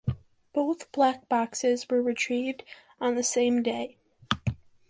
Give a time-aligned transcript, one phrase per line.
[0.51, 2.63] Both black boxes were retrieved
[2.99, 3.97] on the same day.